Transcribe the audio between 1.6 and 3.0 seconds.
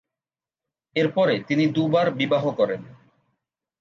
দু'বার বিবাহ করেন।